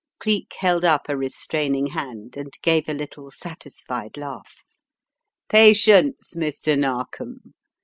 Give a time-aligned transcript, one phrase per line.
[0.17, 4.63] Cleek held up a restraining hand and gave a little satisfied laugh.
[5.47, 6.75] "Patience, Mr.
[6.75, 7.53] Narkom.